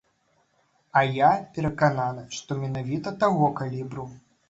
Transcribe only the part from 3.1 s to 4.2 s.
таго калібру.